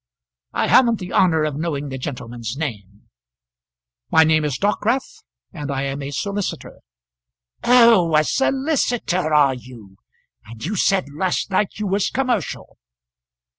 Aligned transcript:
I 0.53 0.65
haven't 0.65 0.97
the 0.97 1.13
honour 1.13 1.43
of 1.43 1.57
knowing 1.57 1.89
the 1.89 1.99
gentleman's 1.99 2.57
name." 2.57 3.03
"My 4.09 4.23
name 4.23 4.43
is 4.43 4.57
Dockwrath, 4.57 5.21
and 5.53 5.69
I 5.69 5.83
am 5.83 6.01
a 6.01 6.09
solicitor." 6.09 6.79
"Oh, 7.63 8.15
a 8.15 8.23
solicitor; 8.23 9.31
are 9.31 9.53
you? 9.53 9.97
and 10.45 10.65
you 10.65 10.75
said 10.75 11.05
last 11.15 11.51
night 11.51 11.77
you 11.77 11.85
was 11.85 12.09
commercial! 12.09 12.79